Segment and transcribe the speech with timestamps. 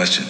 [0.00, 0.29] question.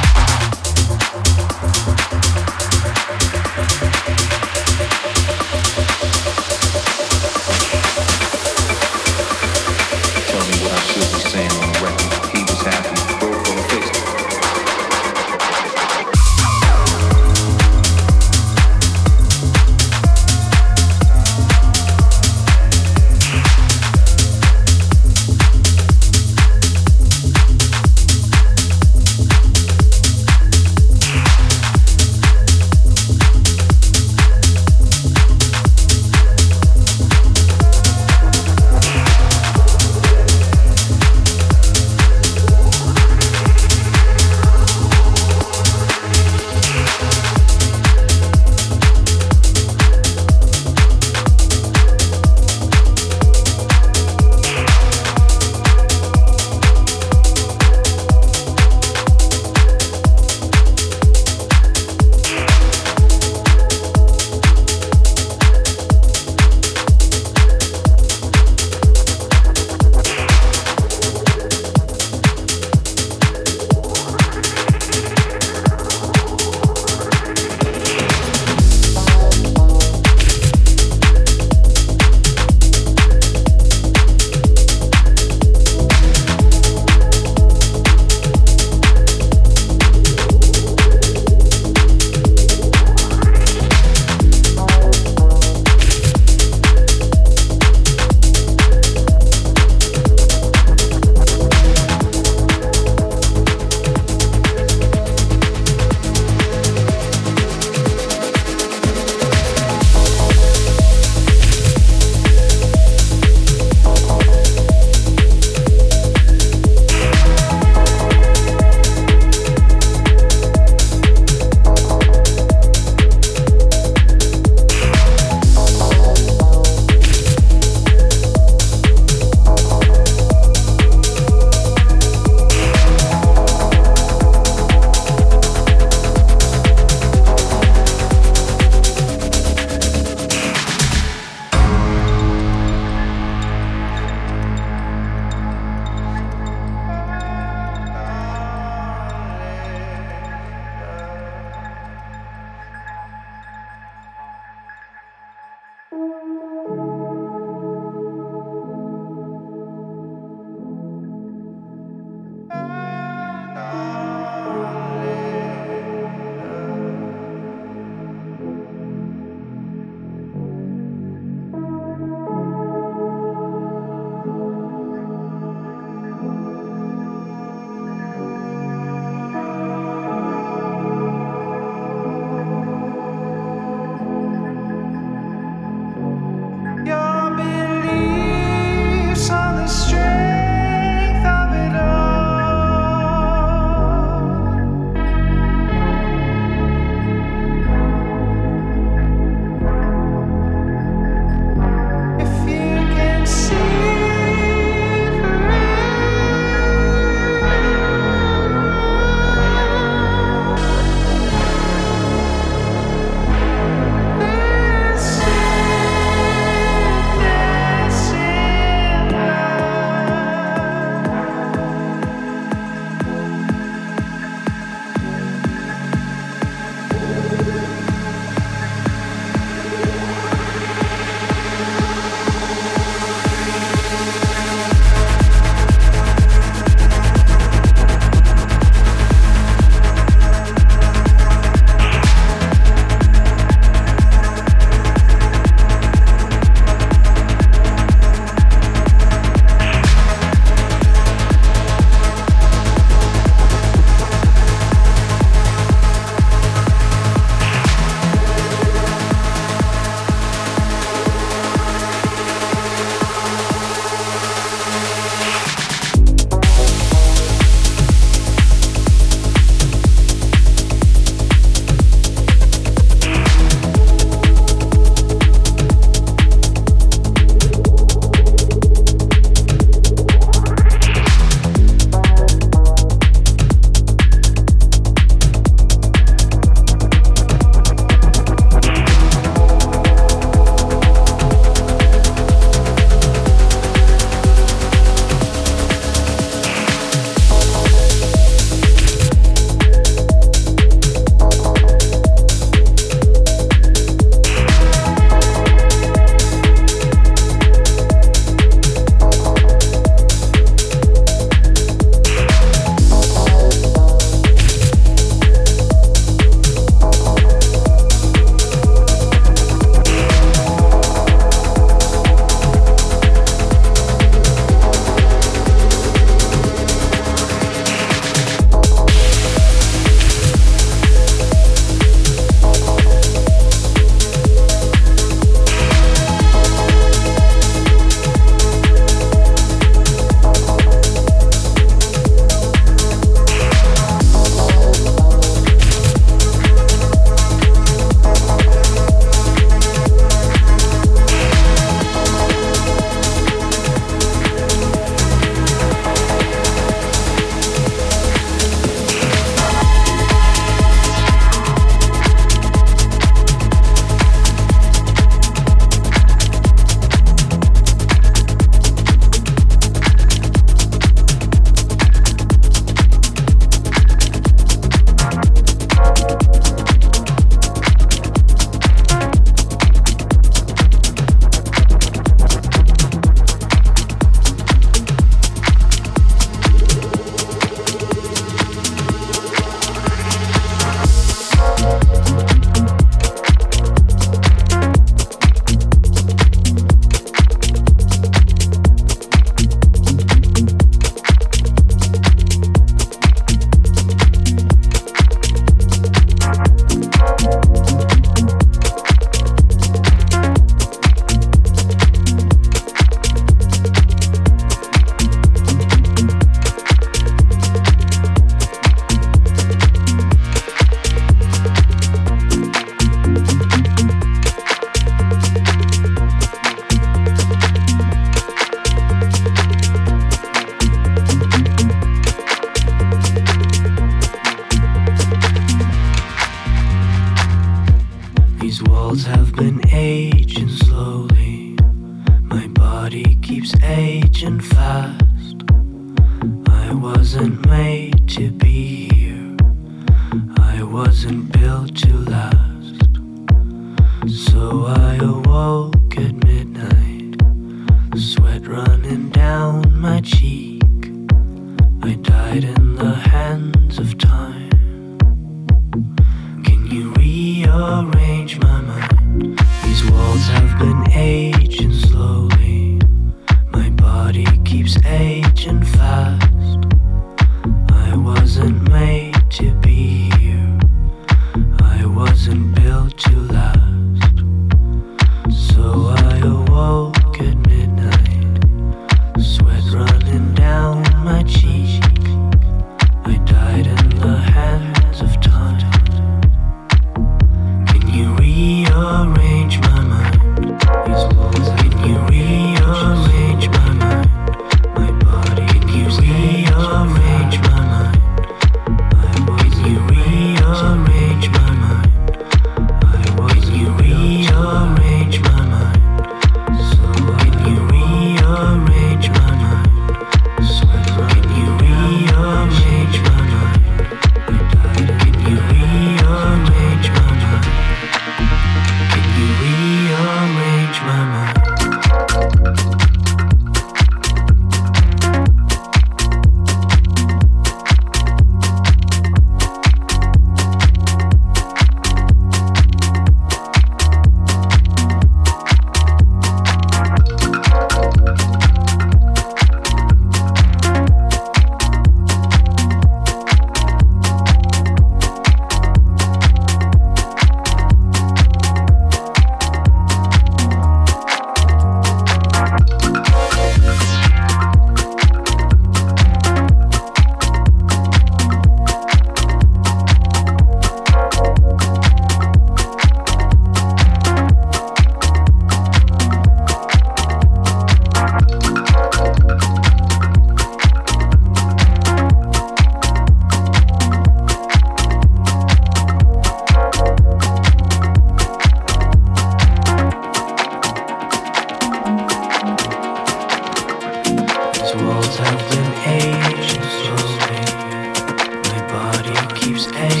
[599.51, 599.65] leaves.
[599.75, 600.00] Hey.